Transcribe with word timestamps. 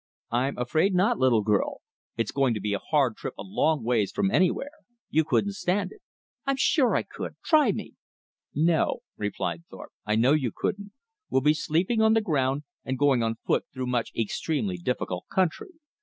"I'm 0.31 0.57
afraid 0.57 0.95
not, 0.95 1.19
little 1.19 1.43
girl. 1.43 1.81
It's 2.17 2.31
going 2.31 2.55
to 2.55 2.59
be 2.59 2.73
a 2.73 2.79
hard 2.79 3.15
trip 3.17 3.35
a 3.37 3.43
long 3.43 3.83
ways 3.83 4.11
from 4.11 4.31
anywhere. 4.31 4.71
You 5.11 5.23
couldn't 5.23 5.51
stand 5.51 5.91
it." 5.91 6.01
"I'm 6.43 6.55
sure 6.55 6.95
I 6.95 7.03
could. 7.03 7.35
Try 7.45 7.71
me." 7.71 7.93
"No," 8.55 9.01
replied 9.15 9.61
Thorpe. 9.69 9.91
"I 10.03 10.15
know 10.15 10.31
you 10.33 10.51
couldn't. 10.55 10.93
We'll 11.29 11.41
be 11.41 11.53
sleeping 11.53 12.01
on 12.01 12.13
the 12.15 12.19
ground 12.21 12.63
and 12.83 12.97
going 12.97 13.21
on 13.21 13.35
foot 13.45 13.65
through 13.71 13.85
much 13.93 14.11
extremely 14.15 14.77
difficult 14.79 15.25
country." 15.31 15.73